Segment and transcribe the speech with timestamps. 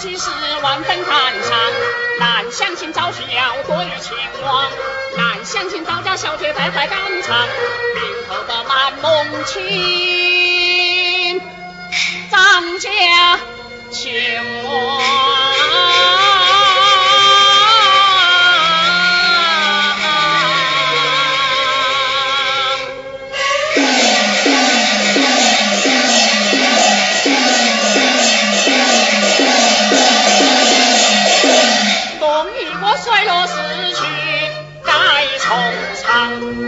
[0.00, 0.30] 其实
[0.62, 1.58] 万分感伤
[2.18, 4.64] 难相信赵齐要多于秦王
[5.18, 11.42] 难相信赵家小姐在快赶场领头的满蒙亲
[12.30, 12.90] 张家
[13.90, 15.39] 秦王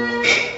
[0.02, 0.51] Thank you.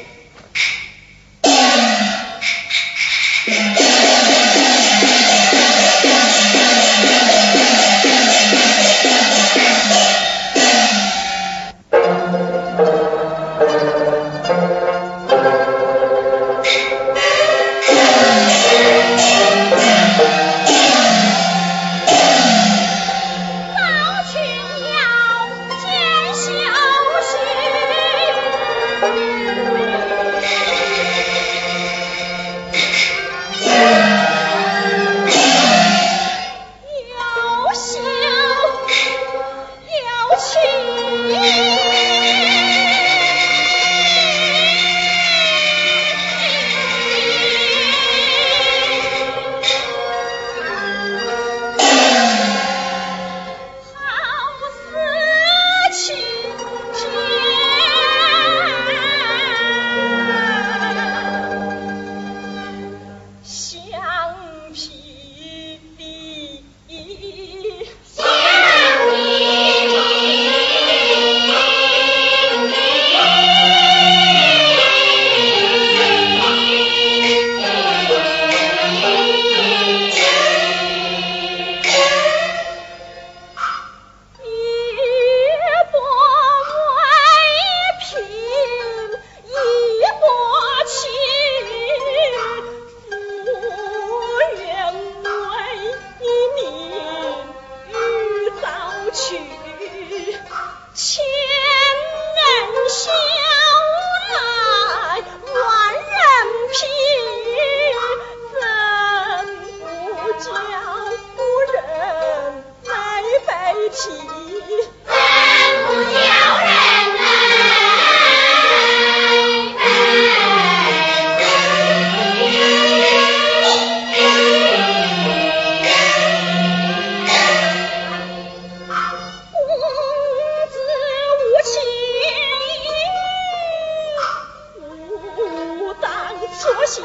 [136.64, 137.02] 说休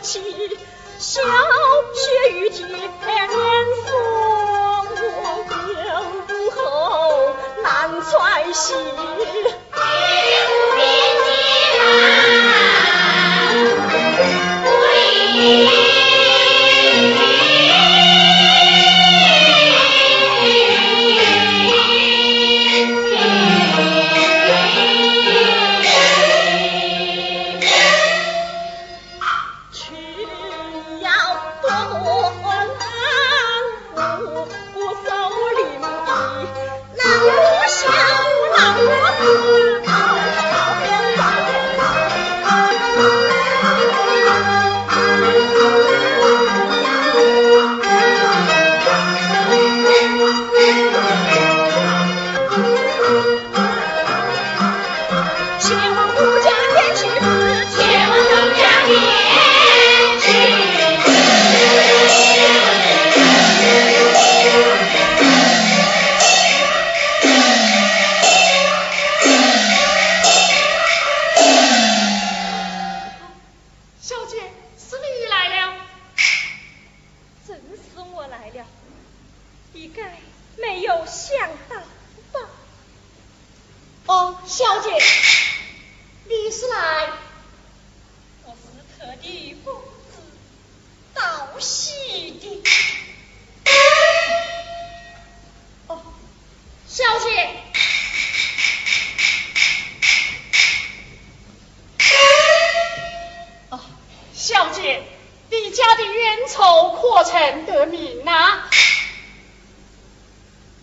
[0.00, 0.20] 妻，
[1.00, 1.20] 小
[1.94, 3.28] 雪雨天
[3.86, 3.92] 送
[5.10, 5.54] 我别
[6.50, 6.54] 后
[7.64, 8.76] 难传信。
[31.76, 32.03] Oh.
[84.56, 84.90] 小姐，
[86.26, 87.08] 你是来
[88.44, 88.56] 我是
[88.96, 90.20] 特地公子
[91.12, 92.62] 道喜的。
[95.88, 96.00] 哦，
[96.86, 97.50] 小姐。
[104.32, 105.02] 小姐，
[105.50, 108.70] 你家的冤仇可曾得名啊？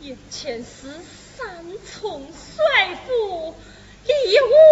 [0.02, 1.00] 眼前是
[1.38, 1.66] 三
[2.02, 2.30] 重。
[2.94, 4.71] 礼物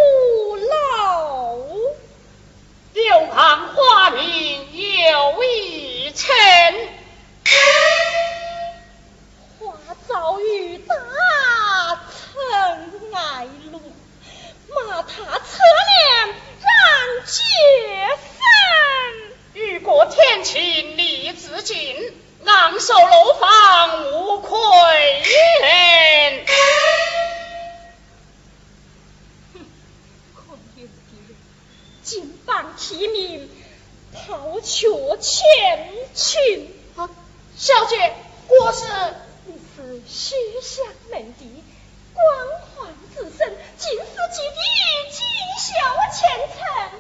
[34.50, 35.38] 不求前
[36.16, 36.74] 情。
[36.96, 37.08] 啊
[37.56, 38.16] 小姐
[38.48, 38.84] 我是
[39.46, 41.64] 你是雪香门第
[42.16, 42.26] 光
[42.76, 44.60] 环自身尽是极地
[45.12, 45.26] 锦
[45.60, 45.74] 绣
[46.18, 47.00] 前程。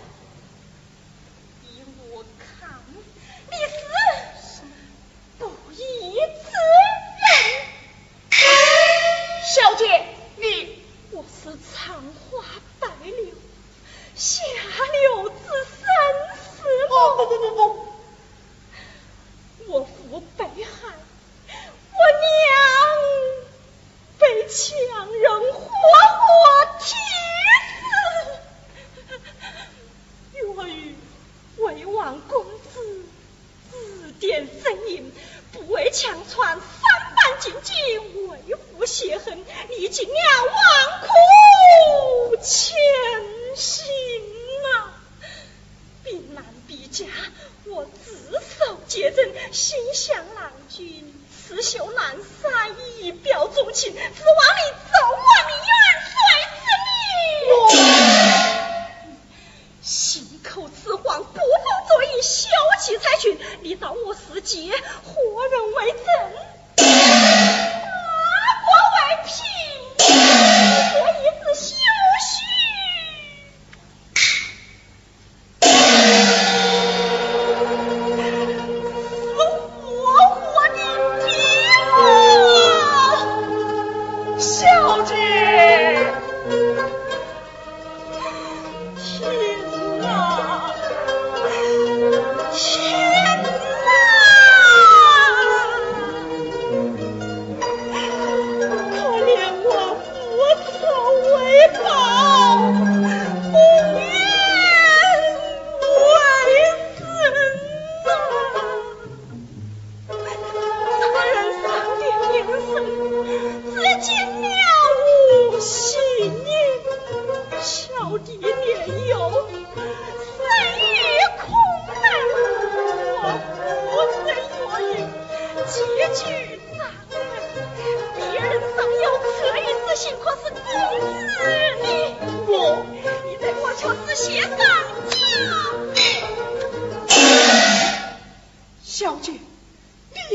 [39.77, 40.68] 你情愿我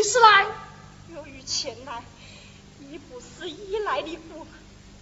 [0.09, 0.47] 是来。
[1.15, 2.03] 由于前来
[2.79, 4.47] 你不是依赖的不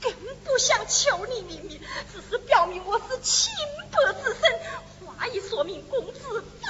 [0.00, 0.12] 更
[0.44, 1.80] 不想求你秘密
[2.12, 3.52] 只是表明我是清
[3.90, 6.68] 白之身话已说明公子报